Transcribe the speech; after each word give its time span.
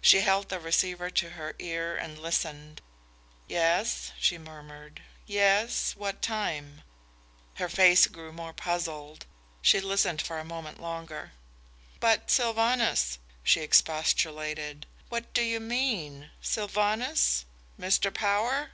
She 0.00 0.22
held 0.22 0.48
the 0.48 0.58
receiver 0.58 1.08
to 1.08 1.30
her 1.38 1.54
ear 1.60 1.94
and 1.94 2.18
listened. 2.18 2.80
"Yes?" 3.46 4.10
she 4.18 4.36
murmured. 4.36 5.02
"Yes?... 5.24 5.92
At 5.92 5.98
what 5.98 6.20
time?" 6.20 6.82
Her 7.54 7.68
face 7.68 8.08
grew 8.08 8.32
more 8.32 8.52
puzzled. 8.52 9.24
She 9.60 9.80
listened 9.80 10.20
for 10.20 10.40
a 10.40 10.44
moment 10.44 10.80
longer. 10.80 11.30
"But, 12.00 12.28
Sylvanus," 12.28 13.20
she 13.44 13.60
expostulated, 13.60 14.84
"what 15.10 15.32
do 15.32 15.42
you 15.44 15.60
mean?... 15.60 16.30
Sylvanus?... 16.40 17.44
Mr. 17.78 18.12
Power?" 18.12 18.72